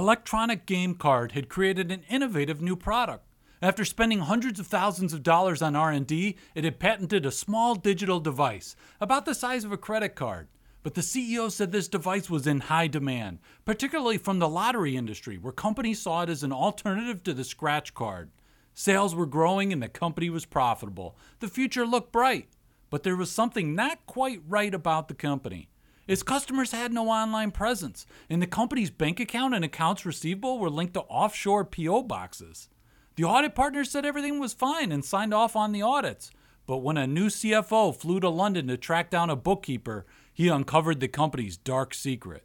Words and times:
Electronic 0.00 0.64
Game 0.64 0.94
Card 0.94 1.32
had 1.32 1.50
created 1.50 1.92
an 1.92 2.04
innovative 2.08 2.62
new 2.62 2.74
product. 2.74 3.26
After 3.60 3.84
spending 3.84 4.20
hundreds 4.20 4.58
of 4.58 4.66
thousands 4.66 5.12
of 5.12 5.22
dollars 5.22 5.60
on 5.60 5.76
R&D, 5.76 6.38
it 6.54 6.64
had 6.64 6.78
patented 6.78 7.26
a 7.26 7.30
small 7.30 7.74
digital 7.74 8.18
device 8.18 8.74
about 8.98 9.26
the 9.26 9.34
size 9.34 9.62
of 9.62 9.72
a 9.72 9.76
credit 9.76 10.14
card. 10.14 10.48
But 10.82 10.94
the 10.94 11.02
CEO 11.02 11.52
said 11.52 11.70
this 11.70 11.86
device 11.86 12.30
was 12.30 12.46
in 12.46 12.60
high 12.60 12.86
demand, 12.86 13.40
particularly 13.66 14.16
from 14.16 14.38
the 14.38 14.48
lottery 14.48 14.96
industry, 14.96 15.36
where 15.36 15.52
companies 15.52 16.00
saw 16.00 16.22
it 16.22 16.30
as 16.30 16.42
an 16.42 16.50
alternative 16.50 17.22
to 17.24 17.34
the 17.34 17.44
scratch 17.44 17.92
card. 17.92 18.30
Sales 18.72 19.14
were 19.14 19.26
growing 19.26 19.70
and 19.70 19.82
the 19.82 19.88
company 19.90 20.30
was 20.30 20.46
profitable. 20.46 21.14
The 21.40 21.48
future 21.48 21.84
looked 21.84 22.10
bright, 22.10 22.48
but 22.88 23.02
there 23.02 23.16
was 23.16 23.30
something 23.30 23.74
not 23.74 24.06
quite 24.06 24.40
right 24.48 24.72
about 24.72 25.08
the 25.08 25.14
company. 25.14 25.68
Its 26.10 26.24
customers 26.24 26.72
had 26.72 26.92
no 26.92 27.08
online 27.08 27.52
presence, 27.52 28.04
and 28.28 28.42
the 28.42 28.46
company's 28.48 28.90
bank 28.90 29.20
account 29.20 29.54
and 29.54 29.64
accounts 29.64 30.04
receivable 30.04 30.58
were 30.58 30.68
linked 30.68 30.94
to 30.94 31.02
offshore 31.02 31.64
PO 31.64 32.02
boxes. 32.02 32.68
The 33.14 33.22
audit 33.22 33.54
partner 33.54 33.84
said 33.84 34.04
everything 34.04 34.40
was 34.40 34.52
fine 34.52 34.90
and 34.90 35.04
signed 35.04 35.32
off 35.32 35.54
on 35.54 35.70
the 35.70 35.82
audits. 35.82 36.32
But 36.66 36.78
when 36.78 36.96
a 36.96 37.06
new 37.06 37.28
CFO 37.28 37.94
flew 37.94 38.18
to 38.18 38.28
London 38.28 38.66
to 38.66 38.76
track 38.76 39.08
down 39.08 39.30
a 39.30 39.36
bookkeeper, 39.36 40.04
he 40.34 40.48
uncovered 40.48 40.98
the 40.98 41.06
company's 41.06 41.56
dark 41.56 41.94
secret. 41.94 42.42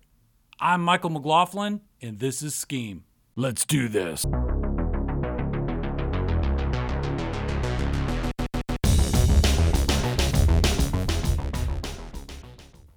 I'm 0.59 0.83
Michael 0.83 1.09
McLaughlin, 1.09 1.81
and 1.99 2.19
this 2.19 2.43
is 2.43 2.53
Scheme. 2.53 3.03
Let's 3.35 3.65
do 3.65 3.87
this. 3.87 4.27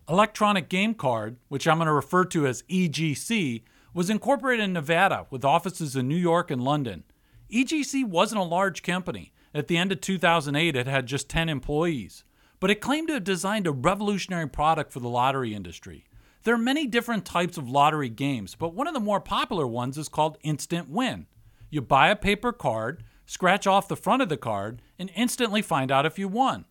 Electronic 0.09 0.71
Game 0.71 0.95
Card, 0.95 1.37
which 1.49 1.69
I'm 1.69 1.77
going 1.77 1.87
to 1.87 1.93
refer 1.93 2.25
to 2.27 2.47
as 2.47 2.63
EGC, 2.63 3.63
was 3.93 4.09
incorporated 4.09 4.65
in 4.65 4.73
Nevada 4.73 5.27
with 5.29 5.45
offices 5.45 5.97
in 5.97 6.09
New 6.09 6.17
York 6.17 6.51
and 6.51 6.65
London. 6.65 7.05
EGC 7.53 8.07
wasn't 8.07 8.41
a 8.41 8.45
large 8.45 8.83
company. 8.83 9.33
At 9.53 9.69
the 9.69 9.77
end 9.77 9.93
of 9.93 10.01
2008, 10.01 10.77
it 10.77 10.87
had 10.87 11.05
just 11.05 11.29
10 11.29 11.51
employees, 11.51 12.25
but 12.59 12.71
it 12.71 12.81
claimed 12.81 13.09
to 13.09 13.15
have 13.15 13.25
designed 13.25 13.67
a 13.67 13.73
revolutionary 13.73 14.49
product 14.49 14.93
for 14.93 15.01
the 15.01 15.11
lottery 15.11 15.55
industry. 15.55 16.07
There 16.43 16.55
are 16.55 16.59
many 16.59 16.87
different 16.87 17.27
types 17.27 17.59
of 17.59 17.69
lottery 17.69 18.09
games, 18.09 18.55
but 18.55 18.73
one 18.73 18.87
of 18.87 18.95
the 18.95 19.01
more 19.01 19.21
popular 19.21 19.67
ones 19.67 19.99
is 19.99 20.09
called 20.09 20.39
Instant 20.43 20.89
Win. 20.89 21.27
You 21.69 21.83
buy 21.83 22.09
a 22.09 22.17
paper 22.17 22.53
card, 22.53 23.05
scratch 23.27 23.67
off 23.67 23.89
the 23.89 23.97
front 23.97 24.23
of 24.23 24.31
the 24.31 24.39
card, 24.39 24.81
and 24.99 25.11
instantly 25.15 25.61
find 25.61 25.93
out 25.93 26.07
if 26.07 26.19
you 26.19 26.29
won. 26.29 26.65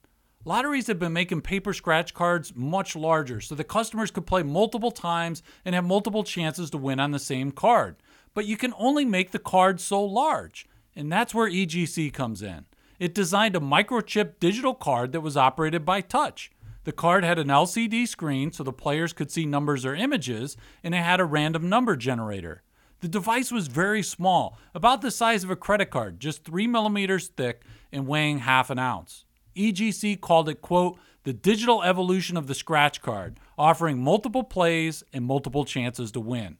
Lotteries 0.47 0.87
have 0.87 0.97
been 0.97 1.11
making 1.11 1.41
paper 1.41 1.73
scratch 1.73 2.13
cards 2.13 2.55
much 2.55 2.95
larger 2.95 3.41
so 3.41 3.53
the 3.53 3.65
customers 3.65 4.11
could 4.11 4.25
play 4.25 4.43
multiple 4.43 4.91
times 4.91 5.43
and 5.65 5.75
have 5.75 5.83
multiple 5.83 6.23
chances 6.23 6.69
to 6.69 6.77
win 6.77 7.01
on 7.01 7.11
the 7.11 7.19
same 7.19 7.51
card. 7.51 7.97
But 8.33 8.45
you 8.45 8.55
can 8.55 8.73
only 8.77 9.03
make 9.03 9.31
the 9.31 9.39
card 9.39 9.81
so 9.81 10.01
large, 10.01 10.65
and 10.95 11.11
that's 11.11 11.35
where 11.35 11.51
EGC 11.51 12.13
comes 12.13 12.41
in. 12.41 12.65
It 12.97 13.13
designed 13.13 13.57
a 13.57 13.59
microchip 13.59 14.39
digital 14.39 14.73
card 14.73 15.11
that 15.11 15.19
was 15.19 15.35
operated 15.35 15.83
by 15.83 15.99
touch. 15.99 16.49
The 16.85 16.93
card 16.93 17.25
had 17.25 17.39
an 17.39 17.49
LCD 17.49 18.07
screen 18.07 18.53
so 18.53 18.63
the 18.63 18.71
players 18.71 19.11
could 19.11 19.29
see 19.29 19.45
numbers 19.45 19.85
or 19.85 19.95
images, 19.95 20.55
and 20.81 20.95
it 20.95 21.03
had 21.03 21.19
a 21.19 21.25
random 21.25 21.67
number 21.67 21.97
generator. 21.97 22.63
The 23.01 23.09
device 23.09 23.51
was 23.51 23.67
very 23.67 24.01
small, 24.01 24.57
about 24.73 25.01
the 25.01 25.11
size 25.11 25.43
of 25.43 25.49
a 25.49 25.57
credit 25.57 25.89
card, 25.89 26.21
just 26.21 26.45
3 26.45 26.67
millimeters 26.67 27.27
thick 27.27 27.63
and 27.91 28.07
weighing 28.07 28.39
half 28.39 28.69
an 28.69 28.79
ounce. 28.79 29.25
EGC 29.57 30.21
called 30.21 30.47
it, 30.47 30.61
quote, 30.61 30.97
the 31.23 31.33
digital 31.33 31.83
evolution 31.83 32.37
of 32.37 32.47
the 32.47 32.55
scratch 32.55 33.01
card, 33.01 33.39
offering 33.57 34.01
multiple 34.01 34.43
plays 34.43 35.03
and 35.11 35.25
multiple 35.25 35.65
chances 35.65 36.11
to 36.13 36.19
win. 36.21 36.57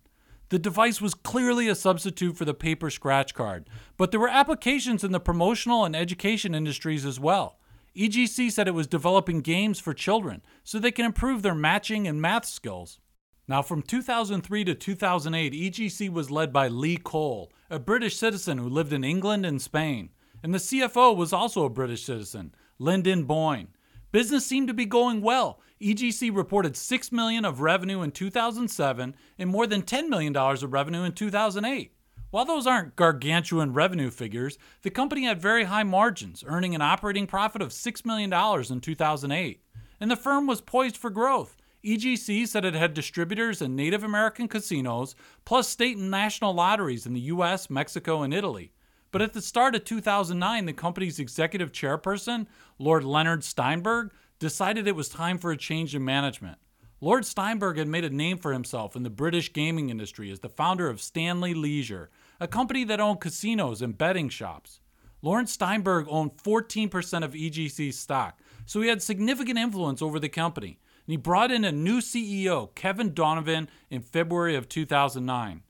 The 0.50 0.60
device 0.60 1.00
was 1.00 1.14
clearly 1.14 1.68
a 1.68 1.76
substitute 1.76 2.38
for 2.38 2.46
the 2.46 2.54
paper 2.54 2.90
scratch 2.90 3.34
card, 3.34 3.70
but 3.98 4.12
there 4.12 4.20
were 4.20 4.30
applications 4.30 5.04
in 5.04 5.12
the 5.12 5.20
promotional 5.20 5.86
and 5.86 5.96
education 5.96 6.56
industries 6.56 7.06
as 7.06 7.20
well. 7.20 7.60
EGC 7.98 8.52
said 8.52 8.68
it 8.68 8.74
was 8.74 8.88
developing 8.88 9.42
games 9.42 9.80
for 9.80 9.94
children 9.94 10.42
so 10.64 10.80
they 10.80 10.92
can 10.92 11.06
improve 11.06 11.42
their 11.42 11.56
matching 11.56 12.08
and 12.08 12.22
math 12.22 12.46
skills. 12.46 13.00
Now, 13.48 13.62
from 13.62 13.82
2003 13.82 14.66
to 14.66 14.76
2008, 14.76 15.54
EGC 15.54 16.10
was 16.12 16.30
led 16.30 16.52
by 16.52 16.68
Lee 16.68 16.98
Cole, 16.98 17.52
a 17.70 17.80
British 17.80 18.18
citizen 18.18 18.58
who 18.58 18.70
lived 18.70 18.94
in 18.94 19.04
England 19.04 19.46
and 19.46 19.62
Spain. 19.62 20.10
And 20.44 20.54
the 20.54 20.60
CFO 20.60 21.16
was 21.16 21.34
also 21.34 21.66
a 21.66 21.70
British 21.70 22.04
citizen, 22.04 22.54
Linden 22.80 23.24
Boyne. 23.24 23.70
Business 24.12 24.46
seemed 24.46 24.68
to 24.68 24.74
be 24.74 24.86
going 24.86 25.22
well. 25.22 25.60
EGC 25.82 26.36
reported 26.36 26.76
6 26.76 27.12
million 27.12 27.46
of 27.46 27.62
revenue 27.62 28.02
in 28.02 28.12
2007 28.12 29.16
and 29.38 29.50
more 29.50 29.68
than 29.68 29.82
10 29.82 30.10
million 30.10 30.34
dollars 30.34 30.64
of 30.64 30.74
revenue 30.74 31.04
in 31.04 31.12
2008. 31.12 31.94
While 32.30 32.46
those 32.46 32.68
aren't 32.68 32.96
gargantuan 32.96 33.74
revenue 33.74 34.10
figures, 34.10 34.58
the 34.82 34.90
company 34.90 35.24
had 35.24 35.42
very 35.42 35.64
high 35.66 35.84
margins, 35.84 36.44
earning 36.46 36.76
an 36.76 36.82
operating 36.82 37.26
profit 37.26 37.62
of 37.62 37.70
$6 37.70 38.06
million 38.06 38.34
in 38.72 38.82
2008. 38.82 39.64
And 40.00 40.12
the 40.12 40.16
firm 40.16 40.46
was 40.46 40.62
poised 40.62 40.98
for 40.98 41.10
growth. 41.10 41.56
EGC 41.86 42.48
said 42.48 42.66
it 42.66 42.74
had 42.74 42.94
distributors 42.94 43.62
in 43.62 43.76
Native 43.76 44.04
American 44.04 44.48
casinos, 44.48 45.16
plus 45.46 45.70
state 45.70 45.96
and 45.96 46.12
national 46.12 46.54
lotteries 46.54 47.06
in 47.06 47.14
the 47.14 47.22
US, 47.22 47.70
Mexico, 47.70 48.24
and 48.24 48.34
Italy. 48.34 48.74
But 49.12 49.22
at 49.22 49.34
the 49.34 49.42
start 49.42 49.76
of 49.76 49.86
2009, 49.86 50.66
the 50.66 50.74
company's 50.74 51.20
executive 51.20 51.72
chairperson, 51.72 52.48
Lord 52.78 53.04
Leonard 53.04 53.44
Steinberg, 53.44 54.12
decided 54.40 54.88
it 54.88 54.96
was 54.96 55.10
time 55.10 55.38
for 55.38 55.52
a 55.52 55.58
change 55.58 55.96
in 55.96 56.04
management. 56.04 56.58
Lord 57.00 57.26
Steinberg 57.26 57.78
had 57.78 57.88
made 57.88 58.06
a 58.06 58.10
name 58.10 58.38
for 58.38 58.54
himself 58.54 58.96
in 58.96 59.04
the 59.04 59.10
British 59.10 59.54
gaming 59.54 59.90
industry 59.90 60.32
as 60.32 60.40
the 60.40 60.50
founder 60.50 60.90
of 60.90 61.00
Stanley 61.00 61.54
Leisure, 61.54 62.10
a 62.40 62.48
company 62.48 62.84
that 62.86 63.00
owned 63.00 63.22
casinos 63.22 63.82
and 63.82 63.98
betting 63.98 64.30
shops. 64.30 64.80
Lawrence 65.22 65.52
Steinberg 65.52 66.08
owned 66.10 66.38
14% 66.38 67.24
of 67.24 67.34
EGC's 67.34 67.98
stock, 67.98 68.40
so 68.66 68.82
he 68.82 68.88
had 68.88 69.02
significant 69.02 69.58
influence 69.58 70.02
over 70.02 70.20
the 70.20 70.30
company. 70.30 70.80
And 71.06 71.14
he 71.14 71.18
brought 71.18 71.52
in 71.52 71.64
a 71.64 71.72
new 71.72 72.00
CEO, 72.00 72.74
Kevin 72.76 73.14
Donovan, 73.14 73.70
in 73.90 74.02
February 74.02 74.56
of 74.56 74.68
2009. 74.68 75.64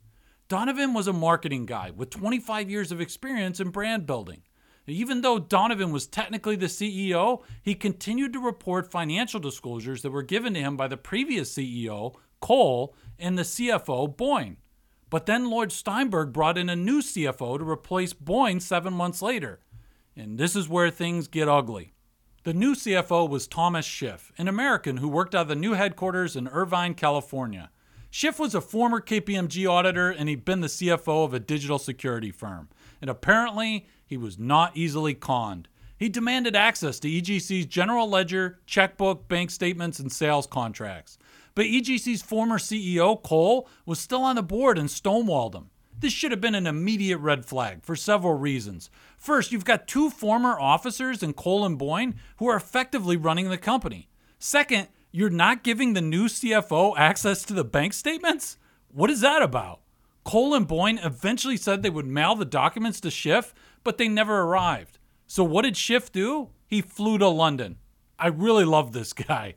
Donovan 0.47 0.93
was 0.93 1.07
a 1.07 1.13
marketing 1.13 1.65
guy 1.65 1.91
with 1.91 2.09
25 2.09 2.69
years 2.69 2.91
of 2.93 3.01
experience 3.01 3.59
in 3.59 3.69
brand 3.69 4.05
building. 4.05 4.43
Even 4.85 5.19
though 5.19 5.39
Donovan 5.39 5.91
was 5.91 6.07
technically 6.07 6.55
the 6.55 6.67
CEO, 6.67 7.43
he 7.61 7.75
continued 7.75 8.31
to 8.31 8.39
report 8.39 8.89
financial 8.89 9.41
disclosures 9.41 10.01
that 10.01 10.11
were 10.11 10.23
given 10.23 10.53
to 10.53 10.61
him 10.61 10.77
by 10.77 10.87
the 10.87 10.95
previous 10.95 11.53
CEO, 11.53 12.15
Cole, 12.39 12.95
and 13.19 13.37
the 13.37 13.43
CFO, 13.43 14.15
Boyne. 14.15 14.55
But 15.09 15.25
then 15.25 15.49
Lord 15.49 15.73
Steinberg 15.73 16.31
brought 16.31 16.57
in 16.57 16.69
a 16.69 16.75
new 16.77 17.01
CFO 17.01 17.57
to 17.57 17.69
replace 17.69 18.13
Boyne 18.13 18.61
seven 18.61 18.93
months 18.93 19.21
later. 19.21 19.59
And 20.15 20.37
this 20.37 20.55
is 20.55 20.69
where 20.69 20.89
things 20.89 21.27
get 21.27 21.49
ugly. 21.49 21.91
The 22.43 22.53
new 22.53 22.73
CFO 22.73 23.29
was 23.29 23.47
Thomas 23.47 23.85
Schiff, 23.85 24.31
an 24.37 24.47
American 24.47 24.97
who 24.97 25.09
worked 25.09 25.35
out 25.35 25.43
of 25.43 25.47
the 25.49 25.55
new 25.55 25.73
headquarters 25.73 26.37
in 26.37 26.47
Irvine, 26.47 26.93
California. 26.93 27.69
Schiff 28.17 28.39
was 28.39 28.55
a 28.55 28.61
former 28.61 28.99
KPMG 28.99 29.69
auditor 29.69 30.09
and 30.09 30.27
he'd 30.27 30.43
been 30.43 30.61
the 30.61 30.65
CFO 30.65 31.23
of 31.23 31.35
a 31.35 31.39
digital 31.39 31.77
security 31.77 32.31
firm. 32.31 32.67
And 32.99 33.11
apparently, 33.11 33.85
he 34.07 34.17
was 34.17 34.39
not 34.39 34.75
easily 34.75 35.13
conned. 35.13 35.67
He 35.99 36.09
demanded 36.09 36.55
access 36.55 36.99
to 37.01 37.07
EGC's 37.07 37.67
general 37.67 38.09
ledger, 38.09 38.57
checkbook, 38.65 39.27
bank 39.27 39.51
statements, 39.51 39.99
and 39.99 40.11
sales 40.11 40.47
contracts. 40.47 41.19
But 41.53 41.67
EGC's 41.67 42.23
former 42.23 42.57
CEO, 42.57 43.21
Cole, 43.21 43.69
was 43.85 43.99
still 43.99 44.23
on 44.23 44.35
the 44.35 44.41
board 44.41 44.79
and 44.79 44.89
stonewalled 44.89 45.53
him. 45.53 45.69
This 45.99 46.11
should 46.11 46.31
have 46.31 46.41
been 46.41 46.55
an 46.55 46.65
immediate 46.65 47.19
red 47.19 47.45
flag 47.45 47.83
for 47.83 47.95
several 47.95 48.33
reasons. 48.33 48.89
First, 49.15 49.51
you've 49.51 49.63
got 49.63 49.87
two 49.87 50.09
former 50.09 50.59
officers 50.59 51.21
in 51.21 51.33
Cole 51.33 51.67
and 51.67 51.77
Boyne 51.77 52.15
who 52.37 52.47
are 52.47 52.57
effectively 52.57 53.15
running 53.15 53.49
the 53.49 53.59
company. 53.59 54.09
Second, 54.39 54.87
you're 55.17 55.31
not 55.31 55.63
giving 55.63 55.93
the 55.93 56.01
new 56.01 56.25
CFO 56.25 56.93
access 56.95 57.41
to 57.41 57.51
the 57.51 57.63
bank 57.63 57.91
statements? 57.93 58.59
What 58.89 59.09
is 59.09 59.21
that 59.21 59.41
about? 59.41 59.79
Cole 60.23 60.53
and 60.53 60.67
Boyne 60.67 60.99
eventually 60.99 61.57
said 61.57 61.81
they 61.81 61.89
would 61.89 62.05
mail 62.05 62.35
the 62.35 62.45
documents 62.45 63.01
to 63.01 63.09
Schiff, 63.09 63.51
but 63.83 63.97
they 63.97 64.07
never 64.07 64.41
arrived. 64.41 64.99
So 65.25 65.43
what 65.43 65.63
did 65.63 65.75
Schiff 65.75 66.11
do? 66.11 66.49
He 66.67 66.83
flew 66.83 67.17
to 67.17 67.29
London. 67.29 67.77
I 68.19 68.27
really 68.27 68.63
love 68.63 68.91
this 68.91 69.11
guy. 69.11 69.55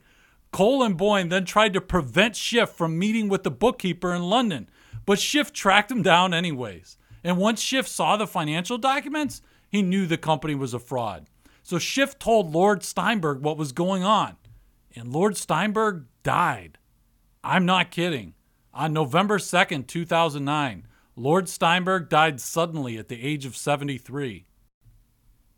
Cole 0.51 0.83
and 0.83 0.97
Boyne 0.97 1.29
then 1.29 1.45
tried 1.45 1.75
to 1.75 1.83
prevent 1.83 2.37
Schiff 2.37 2.71
from 2.71 2.99
meeting 2.99 3.29
with 3.29 3.43
the 3.43 3.51
bookkeeper 3.51 4.15
in 4.15 4.23
London, 4.23 4.67
but 5.05 5.21
Schiff 5.21 5.53
tracked 5.53 5.91
him 5.91 6.01
down 6.01 6.33
anyways. 6.33 6.97
And 7.23 7.37
once 7.37 7.61
Schiff 7.61 7.87
saw 7.87 8.17
the 8.17 8.27
financial 8.27 8.79
documents, 8.79 9.43
he 9.69 9.83
knew 9.83 10.06
the 10.06 10.17
company 10.17 10.55
was 10.55 10.73
a 10.73 10.79
fraud. 10.79 11.27
So 11.63 11.79
Schiff 11.79 12.19
told 12.19 12.51
Lord 12.51 12.83
Steinberg 12.83 13.43
what 13.43 13.59
was 13.59 13.73
going 13.73 14.03
on 14.03 14.39
and 14.95 15.13
Lord 15.13 15.37
Steinberg 15.37 16.07
died. 16.23 16.79
I'm 17.43 17.65
not 17.65 17.91
kidding. 17.91 18.35
On 18.73 18.93
November 18.93 19.39
2nd, 19.39 19.87
2009, 19.87 20.87
Lord 21.17 21.49
Steinberg 21.49 22.09
died 22.09 22.41
suddenly 22.41 22.99
at 22.99 23.09
the 23.09 23.23
age 23.23 23.45
of 23.45 23.57
73. 23.57 24.47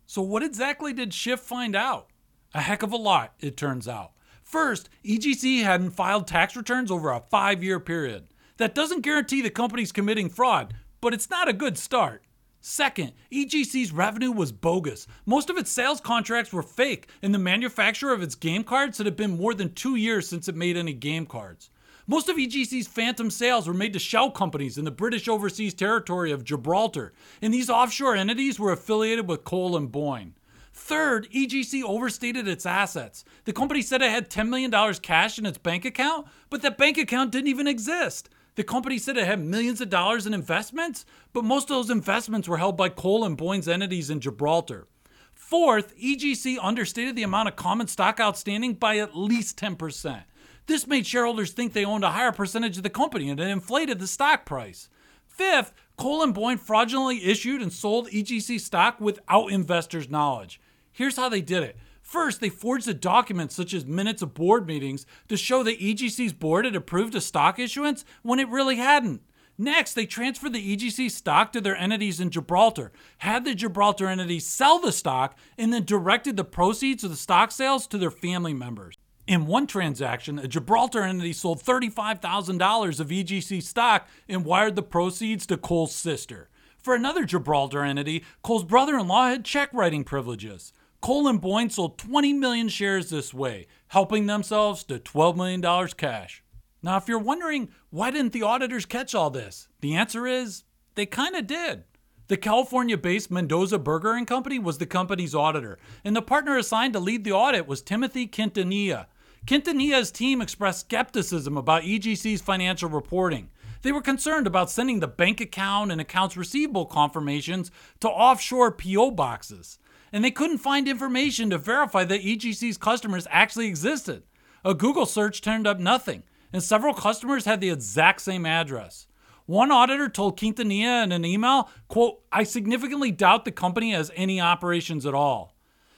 So, 0.06 0.22
what 0.22 0.42
exactly 0.42 0.92
did 0.92 1.14
Schiff 1.14 1.40
find 1.40 1.76
out? 1.76 2.08
A 2.54 2.60
heck 2.60 2.82
of 2.82 2.92
a 2.92 2.96
lot, 2.96 3.34
it 3.40 3.56
turns 3.56 3.88
out. 3.88 4.12
First, 4.42 4.90
EGC 5.04 5.62
hadn't 5.62 5.92
filed 5.92 6.26
tax 6.26 6.56
returns 6.56 6.90
over 6.90 7.10
a 7.10 7.20
five 7.30 7.62
year 7.62 7.80
period. 7.80 8.28
That 8.58 8.74
doesn't 8.74 9.00
guarantee 9.00 9.40
the 9.40 9.50
company's 9.50 9.92
committing 9.92 10.28
fraud, 10.28 10.74
but 11.00 11.14
it's 11.14 11.30
not 11.30 11.48
a 11.48 11.54
good 11.54 11.78
start. 11.78 12.24
Second, 12.64 13.12
EGC's 13.32 13.90
revenue 13.90 14.30
was 14.30 14.52
bogus. 14.52 15.08
Most 15.26 15.50
of 15.50 15.58
its 15.58 15.68
sales 15.68 16.00
contracts 16.00 16.52
were 16.52 16.62
fake, 16.62 17.08
and 17.20 17.34
the 17.34 17.38
manufacturer 17.38 18.12
of 18.12 18.22
its 18.22 18.36
game 18.36 18.62
cards 18.62 18.98
had 18.98 19.16
been 19.16 19.36
more 19.36 19.52
than 19.52 19.74
two 19.74 19.96
years 19.96 20.28
since 20.28 20.48
it 20.48 20.54
made 20.54 20.76
any 20.76 20.92
game 20.92 21.26
cards. 21.26 21.70
Most 22.06 22.28
of 22.28 22.36
EGC's 22.36 22.86
phantom 22.86 23.30
sales 23.30 23.66
were 23.66 23.74
made 23.74 23.92
to 23.94 23.98
shell 23.98 24.30
companies 24.30 24.78
in 24.78 24.84
the 24.84 24.92
British 24.92 25.26
overseas 25.26 25.74
territory 25.74 26.30
of 26.30 26.44
Gibraltar, 26.44 27.12
and 27.42 27.52
these 27.52 27.68
offshore 27.68 28.14
entities 28.14 28.60
were 28.60 28.70
affiliated 28.70 29.26
with 29.26 29.42
Cole 29.42 29.76
and 29.76 29.90
Boyne. 29.90 30.34
Third, 30.72 31.28
EGC 31.34 31.82
overstated 31.82 32.46
its 32.46 32.64
assets. 32.64 33.24
The 33.44 33.52
company 33.52 33.82
said 33.82 34.02
it 34.02 34.10
had 34.10 34.30
$10 34.30 34.48
million 34.48 34.94
cash 35.02 35.36
in 35.36 35.46
its 35.46 35.58
bank 35.58 35.84
account, 35.84 36.28
but 36.48 36.62
that 36.62 36.78
bank 36.78 36.96
account 36.96 37.32
didn't 37.32 37.48
even 37.48 37.66
exist. 37.66 38.28
The 38.54 38.64
company 38.64 38.98
said 38.98 39.16
it 39.16 39.26
had 39.26 39.40
millions 39.40 39.80
of 39.80 39.88
dollars 39.88 40.26
in 40.26 40.34
investments, 40.34 41.06
but 41.32 41.44
most 41.44 41.64
of 41.64 41.76
those 41.76 41.90
investments 41.90 42.46
were 42.46 42.58
held 42.58 42.76
by 42.76 42.90
Cole 42.90 43.24
and 43.24 43.36
Boyne's 43.36 43.68
entities 43.68 44.10
in 44.10 44.20
Gibraltar. 44.20 44.86
Fourth, 45.32 45.96
EGC 45.96 46.58
understated 46.60 47.16
the 47.16 47.22
amount 47.22 47.48
of 47.48 47.56
common 47.56 47.86
stock 47.88 48.20
outstanding 48.20 48.74
by 48.74 48.98
at 48.98 49.16
least 49.16 49.58
10%. 49.58 50.24
This 50.66 50.86
made 50.86 51.06
shareholders 51.06 51.52
think 51.52 51.72
they 51.72 51.84
owned 51.84 52.04
a 52.04 52.10
higher 52.10 52.32
percentage 52.32 52.76
of 52.76 52.82
the 52.82 52.90
company 52.90 53.30
and 53.30 53.40
it 53.40 53.48
inflated 53.48 53.98
the 53.98 54.06
stock 54.06 54.44
price. 54.44 54.88
Fifth, 55.26 55.72
Cole 55.96 56.22
and 56.22 56.34
Boyne 56.34 56.58
fraudulently 56.58 57.24
issued 57.24 57.62
and 57.62 57.72
sold 57.72 58.08
EGC 58.08 58.60
stock 58.60 59.00
without 59.00 59.50
investors' 59.50 60.10
knowledge. 60.10 60.60
Here's 60.92 61.16
how 61.16 61.28
they 61.28 61.40
did 61.40 61.62
it. 61.62 61.76
First, 62.12 62.42
they 62.42 62.50
forged 62.50 62.86
a 62.88 62.92
document 62.92 63.52
such 63.52 63.72
as 63.72 63.86
minutes 63.86 64.20
of 64.20 64.34
board 64.34 64.66
meetings 64.66 65.06
to 65.28 65.36
show 65.38 65.62
that 65.62 65.80
EGC's 65.80 66.34
board 66.34 66.66
had 66.66 66.76
approved 66.76 67.14
a 67.14 67.22
stock 67.22 67.58
issuance 67.58 68.04
when 68.20 68.38
it 68.38 68.50
really 68.50 68.76
hadn't. 68.76 69.22
Next, 69.56 69.94
they 69.94 70.04
transferred 70.04 70.52
the 70.52 70.76
EGC 70.76 71.10
stock 71.10 71.52
to 71.52 71.60
their 71.62 71.74
entities 71.74 72.20
in 72.20 72.28
Gibraltar, 72.28 72.92
had 73.18 73.46
the 73.46 73.54
Gibraltar 73.54 74.08
entities 74.08 74.44
sell 74.44 74.78
the 74.78 74.92
stock, 74.92 75.38
and 75.56 75.72
then 75.72 75.86
directed 75.86 76.36
the 76.36 76.44
proceeds 76.44 77.02
of 77.02 77.08
the 77.08 77.16
stock 77.16 77.50
sales 77.50 77.86
to 77.86 77.96
their 77.96 78.10
family 78.10 78.52
members. 78.52 78.94
In 79.26 79.46
one 79.46 79.66
transaction, 79.66 80.38
a 80.38 80.46
Gibraltar 80.46 81.04
entity 81.04 81.32
sold 81.32 81.62
$35,000 81.62 83.00
of 83.00 83.08
EGC 83.08 83.62
stock 83.62 84.06
and 84.28 84.44
wired 84.44 84.76
the 84.76 84.82
proceeds 84.82 85.46
to 85.46 85.56
Cole's 85.56 85.94
sister. 85.94 86.50
For 86.76 86.94
another 86.94 87.24
Gibraltar 87.24 87.84
entity, 87.84 88.22
Cole's 88.42 88.64
brother 88.64 88.98
in 88.98 89.08
law 89.08 89.28
had 89.28 89.46
check 89.46 89.70
writing 89.72 90.04
privileges. 90.04 90.74
Cole 91.02 91.26
and 91.26 91.40
Boyne 91.40 91.68
sold 91.68 91.98
20 91.98 92.32
million 92.32 92.68
shares 92.68 93.10
this 93.10 93.34
way, 93.34 93.66
helping 93.88 94.26
themselves 94.26 94.84
to 94.84 95.00
$12 95.00 95.34
million 95.36 95.88
cash. 95.96 96.44
Now, 96.80 96.96
if 96.96 97.08
you're 97.08 97.18
wondering 97.18 97.70
why 97.90 98.12
didn't 98.12 98.32
the 98.32 98.44
auditors 98.44 98.86
catch 98.86 99.12
all 99.12 99.28
this, 99.28 99.66
the 99.80 99.96
answer 99.96 100.28
is 100.28 100.62
they 100.94 101.06
kind 101.06 101.34
of 101.34 101.48
did. 101.48 101.82
The 102.28 102.36
California 102.36 102.96
based 102.96 103.32
Mendoza 103.32 103.80
Berger 103.80 104.12
and 104.12 104.28
Company 104.28 104.60
was 104.60 104.78
the 104.78 104.86
company's 104.86 105.34
auditor, 105.34 105.76
and 106.04 106.14
the 106.14 106.22
partner 106.22 106.56
assigned 106.56 106.92
to 106.92 107.00
lead 107.00 107.24
the 107.24 107.32
audit 107.32 107.66
was 107.66 107.82
Timothy 107.82 108.28
Quintanilla. 108.28 109.06
Quintanilla's 109.44 110.12
team 110.12 110.40
expressed 110.40 110.82
skepticism 110.82 111.56
about 111.56 111.82
EGC's 111.82 112.42
financial 112.42 112.88
reporting. 112.88 113.50
They 113.82 113.90
were 113.90 114.02
concerned 114.02 114.46
about 114.46 114.70
sending 114.70 115.00
the 115.00 115.08
bank 115.08 115.40
account 115.40 115.90
and 115.90 116.00
accounts 116.00 116.36
receivable 116.36 116.86
confirmations 116.86 117.72
to 117.98 118.08
offshore 118.08 118.70
PO 118.70 119.10
boxes, 119.10 119.80
and 120.12 120.24
they 120.24 120.30
couldn't 120.30 120.58
find 120.58 120.86
information 120.86 121.50
to 121.50 121.58
verify 121.58 122.04
that 122.04 122.22
EGC's 122.22 122.76
customers 122.76 123.26
actually 123.30 123.66
existed. 123.66 124.22
A 124.64 124.74
Google 124.74 125.06
search 125.06 125.40
turned 125.40 125.66
up 125.66 125.78
nothing, 125.78 126.22
and 126.52 126.62
several 126.62 126.94
customers 126.94 127.44
had 127.44 127.60
the 127.60 127.70
exact 127.70 128.20
same 128.20 128.46
address. 128.46 129.06
One 129.46 129.72
auditor 129.72 130.08
told 130.08 130.38
Quintanilla 130.38 131.02
in 131.02 131.12
an 131.12 131.24
email, 131.24 131.68
quote, 131.88 132.20
I 132.30 132.44
significantly 132.44 133.10
doubt 133.10 133.44
the 133.44 133.52
company 133.52 133.92
has 133.92 134.10
any 134.14 134.40
operations 134.40 135.04
at 135.04 135.14
all. 135.14 135.56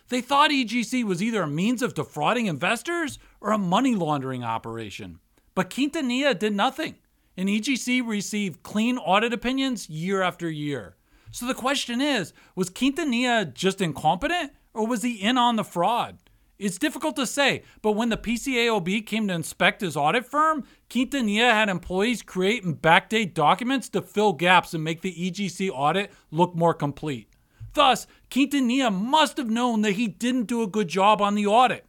They 0.08 0.20
thought 0.20 0.50
EGC 0.50 1.04
was 1.04 1.22
either 1.22 1.42
a 1.42 1.46
means 1.46 1.82
of 1.82 1.94
defrauding 1.94 2.46
investors 2.46 3.18
or 3.40 3.52
a 3.52 3.58
money 3.58 3.94
laundering 3.94 4.44
operation. 4.44 5.18
But 5.54 5.70
Quintanilla 5.70 6.38
did 6.38 6.54
nothing 6.54 6.96
and 7.36 7.48
EGC 7.48 8.06
received 8.06 8.62
clean 8.62 8.98
audit 8.98 9.32
opinions 9.32 9.88
year 9.88 10.22
after 10.22 10.50
year. 10.50 10.96
So 11.34 11.46
the 11.46 11.54
question 11.54 12.00
is 12.00 12.32
was 12.54 12.70
Quintanilla 12.70 13.52
just 13.52 13.80
incompetent 13.80 14.52
or 14.72 14.86
was 14.86 15.02
he 15.02 15.14
in 15.14 15.36
on 15.36 15.56
the 15.56 15.64
fraud? 15.64 16.18
It's 16.60 16.78
difficult 16.78 17.16
to 17.16 17.26
say, 17.26 17.64
but 17.82 17.96
when 17.96 18.08
the 18.08 18.16
PCAOB 18.16 19.04
came 19.04 19.26
to 19.26 19.34
inspect 19.34 19.80
his 19.80 19.96
audit 19.96 20.24
firm, 20.24 20.62
Quintanilla 20.88 21.50
had 21.50 21.68
employees 21.68 22.22
create 22.22 22.62
and 22.62 22.80
backdate 22.80 23.34
documents 23.34 23.88
to 23.88 24.00
fill 24.00 24.32
gaps 24.32 24.74
and 24.74 24.84
make 24.84 25.00
the 25.00 25.12
EGC 25.12 25.70
audit 25.70 26.12
look 26.30 26.54
more 26.54 26.72
complete. 26.72 27.28
Thus, 27.72 28.06
Quintanilla 28.30 28.94
must 28.94 29.36
have 29.36 29.50
known 29.50 29.82
that 29.82 29.94
he 29.94 30.06
didn't 30.06 30.44
do 30.44 30.62
a 30.62 30.68
good 30.68 30.86
job 30.86 31.20
on 31.20 31.34
the 31.34 31.48
audit. 31.48 31.84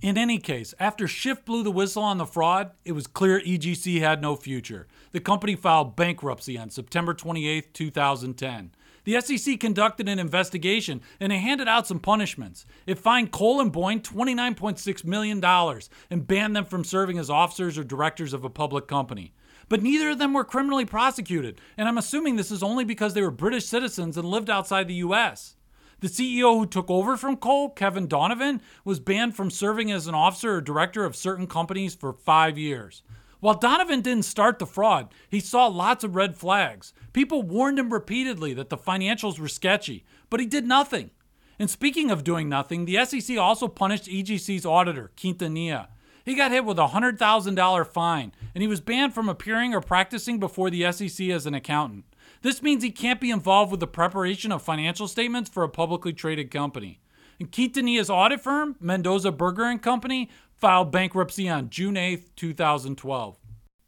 In 0.00 0.16
any 0.16 0.38
case, 0.38 0.74
after 0.78 1.08
Schiff 1.08 1.44
blew 1.44 1.64
the 1.64 1.72
whistle 1.72 2.04
on 2.04 2.18
the 2.18 2.24
fraud, 2.24 2.70
it 2.84 2.92
was 2.92 3.08
clear 3.08 3.40
EGC 3.40 4.00
had 4.00 4.22
no 4.22 4.36
future. 4.36 4.86
The 5.10 5.18
company 5.18 5.56
filed 5.56 5.96
bankruptcy 5.96 6.56
on 6.56 6.70
September 6.70 7.14
28, 7.14 7.74
2010. 7.74 8.70
The 9.08 9.22
SEC 9.22 9.58
conducted 9.58 10.06
an 10.06 10.18
investigation 10.18 11.00
and 11.18 11.32
it 11.32 11.38
handed 11.38 11.66
out 11.66 11.86
some 11.86 11.98
punishments. 11.98 12.66
It 12.86 12.98
fined 12.98 13.30
Cole 13.30 13.58
and 13.58 13.72
Boyne 13.72 14.02
$29.6 14.02 15.04
million 15.06 15.42
and 16.10 16.26
banned 16.26 16.54
them 16.54 16.66
from 16.66 16.84
serving 16.84 17.18
as 17.18 17.30
officers 17.30 17.78
or 17.78 17.84
directors 17.84 18.34
of 18.34 18.44
a 18.44 18.50
public 18.50 18.86
company. 18.86 19.32
But 19.70 19.82
neither 19.82 20.10
of 20.10 20.18
them 20.18 20.34
were 20.34 20.44
criminally 20.44 20.84
prosecuted, 20.84 21.58
and 21.78 21.88
I'm 21.88 21.96
assuming 21.96 22.36
this 22.36 22.50
is 22.50 22.62
only 22.62 22.84
because 22.84 23.14
they 23.14 23.22
were 23.22 23.30
British 23.30 23.64
citizens 23.64 24.18
and 24.18 24.28
lived 24.28 24.50
outside 24.50 24.88
the 24.88 24.96
US. 24.96 25.56
The 26.00 26.08
CEO 26.08 26.58
who 26.58 26.66
took 26.66 26.90
over 26.90 27.16
from 27.16 27.38
Cole, 27.38 27.70
Kevin 27.70 28.08
Donovan, 28.08 28.60
was 28.84 29.00
banned 29.00 29.34
from 29.34 29.50
serving 29.50 29.90
as 29.90 30.06
an 30.06 30.14
officer 30.14 30.56
or 30.56 30.60
director 30.60 31.06
of 31.06 31.16
certain 31.16 31.46
companies 31.46 31.94
for 31.94 32.12
five 32.12 32.58
years. 32.58 33.02
While 33.40 33.54
Donovan 33.54 34.00
didn't 34.00 34.24
start 34.24 34.58
the 34.58 34.66
fraud, 34.66 35.08
he 35.28 35.38
saw 35.38 35.66
lots 35.66 36.02
of 36.02 36.16
red 36.16 36.36
flags. 36.36 36.92
People 37.12 37.42
warned 37.42 37.78
him 37.78 37.92
repeatedly 37.92 38.52
that 38.54 38.68
the 38.68 38.76
financials 38.76 39.38
were 39.38 39.48
sketchy, 39.48 40.04
but 40.28 40.40
he 40.40 40.46
did 40.46 40.66
nothing. 40.66 41.10
And 41.58 41.70
speaking 41.70 42.10
of 42.10 42.24
doing 42.24 42.48
nothing, 42.48 42.84
the 42.84 43.04
SEC 43.04 43.36
also 43.38 43.68
punished 43.68 44.06
EGC's 44.06 44.66
auditor, 44.66 45.12
Quintanilla. 45.16 45.88
He 46.24 46.34
got 46.34 46.50
hit 46.50 46.64
with 46.64 46.78
a 46.78 46.88
$100,000 46.88 47.86
fine, 47.86 48.32
and 48.54 48.62
he 48.62 48.68
was 48.68 48.80
banned 48.80 49.14
from 49.14 49.28
appearing 49.28 49.72
or 49.72 49.80
practicing 49.80 50.38
before 50.38 50.68
the 50.68 50.90
SEC 50.92 51.28
as 51.30 51.46
an 51.46 51.54
accountant. 51.54 52.04
This 52.42 52.62
means 52.62 52.82
he 52.82 52.90
can't 52.90 53.20
be 53.20 53.30
involved 53.30 53.70
with 53.70 53.80
the 53.80 53.86
preparation 53.86 54.52
of 54.52 54.62
financial 54.62 55.08
statements 55.08 55.48
for 55.48 55.62
a 55.62 55.68
publicly 55.68 56.12
traded 56.12 56.50
company. 56.50 57.00
And 57.40 57.50
Quintanilla's 57.50 58.10
audit 58.10 58.40
firm, 58.40 58.76
Mendoza 58.80 59.32
Berger 59.32 59.64
and 59.64 59.80
Company, 59.80 60.28
filed 60.58 60.90
bankruptcy 60.90 61.48
on 61.48 61.70
June 61.70 61.96
8, 61.96 62.34
2012. 62.36 63.38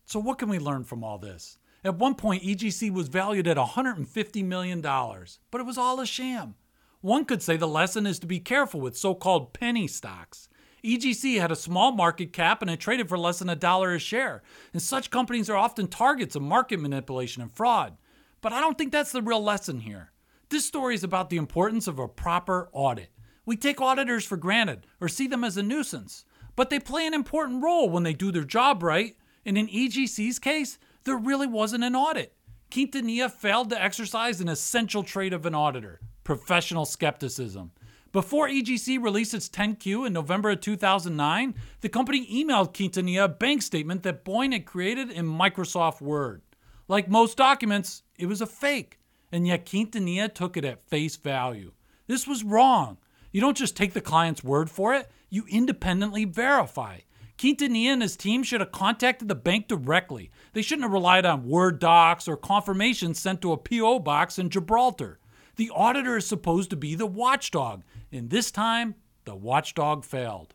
So 0.06 0.20
what 0.20 0.38
can 0.38 0.48
we 0.48 0.60
learn 0.60 0.84
from 0.84 1.02
all 1.02 1.18
this? 1.18 1.58
At 1.82 1.96
one 1.96 2.14
point, 2.14 2.44
EGC 2.44 2.92
was 2.92 3.08
valued 3.08 3.48
at 3.48 3.56
$150 3.56 4.44
million, 4.44 4.80
but 4.80 5.60
it 5.60 5.66
was 5.66 5.78
all 5.78 5.98
a 5.98 6.06
sham. 6.06 6.54
One 7.00 7.24
could 7.24 7.42
say 7.42 7.56
the 7.56 7.66
lesson 7.66 8.06
is 8.06 8.18
to 8.20 8.26
be 8.26 8.38
careful 8.38 8.80
with 8.80 8.96
so 8.96 9.14
called 9.14 9.52
penny 9.52 9.88
stocks. 9.88 10.48
EGC 10.84 11.40
had 11.40 11.50
a 11.50 11.56
small 11.56 11.90
market 11.92 12.32
cap 12.32 12.62
and 12.62 12.70
it 12.70 12.78
traded 12.78 13.08
for 13.08 13.18
less 13.18 13.40
than 13.40 13.48
a 13.48 13.56
dollar 13.56 13.94
a 13.94 13.98
share, 13.98 14.42
and 14.72 14.80
such 14.80 15.10
companies 15.10 15.50
are 15.50 15.56
often 15.56 15.88
targets 15.88 16.36
of 16.36 16.42
market 16.42 16.78
manipulation 16.78 17.42
and 17.42 17.52
fraud. 17.52 17.96
But 18.40 18.52
I 18.52 18.60
don't 18.60 18.78
think 18.78 18.92
that's 18.92 19.12
the 19.12 19.22
real 19.22 19.42
lesson 19.42 19.80
here. 19.80 20.12
This 20.50 20.66
story 20.66 20.94
is 20.94 21.04
about 21.04 21.30
the 21.30 21.36
importance 21.36 21.86
of 21.86 21.98
a 21.98 22.08
proper 22.08 22.68
audit. 22.72 23.10
We 23.44 23.56
take 23.56 23.80
auditors 23.80 24.24
for 24.24 24.36
granted 24.36 24.86
or 25.00 25.08
see 25.08 25.26
them 25.26 25.42
as 25.42 25.56
a 25.56 25.62
nuisance, 25.62 26.24
but 26.56 26.70
they 26.70 26.78
play 26.78 27.06
an 27.06 27.14
important 27.14 27.62
role 27.62 27.88
when 27.88 28.02
they 28.02 28.12
do 28.12 28.30
their 28.32 28.44
job 28.44 28.82
right. 28.82 29.16
And 29.44 29.56
in 29.56 29.68
EGC's 29.68 30.38
case, 30.38 30.78
there 31.04 31.16
really 31.16 31.46
wasn't 31.46 31.84
an 31.84 31.96
audit. 31.96 32.34
Quintanilla 32.70 33.30
failed 33.30 33.70
to 33.70 33.82
exercise 33.82 34.40
an 34.40 34.48
essential 34.48 35.02
trait 35.02 35.32
of 35.32 35.46
an 35.46 35.54
auditor 35.54 36.00
professional 36.22 36.84
skepticism. 36.84 37.72
Before 38.12 38.48
EGC 38.48 39.02
released 39.02 39.34
its 39.34 39.48
10Q 39.48 40.06
in 40.06 40.12
November 40.12 40.50
of 40.50 40.60
2009, 40.60 41.54
the 41.80 41.88
company 41.88 42.26
emailed 42.26 42.72
Quintanilla 42.72 43.24
a 43.24 43.28
bank 43.28 43.62
statement 43.62 44.02
that 44.02 44.24
Boyne 44.24 44.52
had 44.52 44.66
created 44.66 45.10
in 45.10 45.26
Microsoft 45.26 46.00
Word. 46.00 46.42
Like 46.86 47.08
most 47.08 47.36
documents, 47.36 48.02
it 48.16 48.26
was 48.26 48.40
a 48.40 48.46
fake, 48.46 48.98
and 49.32 49.46
yet 49.46 49.64
Quintanilla 49.64 50.32
took 50.32 50.56
it 50.56 50.64
at 50.64 50.88
face 50.88 51.16
value. 51.16 51.72
This 52.06 52.26
was 52.26 52.44
wrong. 52.44 52.98
You 53.32 53.40
don't 53.40 53.56
just 53.56 53.76
take 53.76 53.92
the 53.92 54.00
client's 54.00 54.42
word 54.42 54.70
for 54.70 54.94
it, 54.94 55.08
you 55.30 55.44
independently 55.48 56.24
verify. 56.24 56.98
Quintanilla 57.38 57.94
and 57.94 58.02
his 58.02 58.18
team 58.18 58.42
should 58.42 58.60
have 58.60 58.72
contacted 58.72 59.28
the 59.28 59.34
bank 59.34 59.68
directly. 59.68 60.30
They 60.52 60.60
shouldn't 60.60 60.82
have 60.82 60.92
relied 60.92 61.24
on 61.24 61.48
Word 61.48 61.78
docs 61.78 62.28
or 62.28 62.36
confirmations 62.36 63.18
sent 63.18 63.40
to 63.40 63.52
a 63.52 63.56
P.O. 63.56 64.00
box 64.00 64.38
in 64.38 64.50
Gibraltar. 64.50 65.18
The 65.56 65.70
auditor 65.70 66.18
is 66.18 66.26
supposed 66.26 66.68
to 66.70 66.76
be 66.76 66.94
the 66.94 67.06
watchdog, 67.06 67.82
and 68.12 68.28
this 68.28 68.50
time, 68.50 68.96
the 69.24 69.34
watchdog 69.34 70.04
failed. 70.04 70.52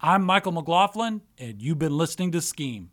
I'm 0.00 0.24
Michael 0.24 0.52
McLaughlin, 0.52 1.22
and 1.38 1.60
you've 1.60 1.78
been 1.78 1.96
listening 1.96 2.32
to 2.32 2.40
Scheme. 2.40 2.91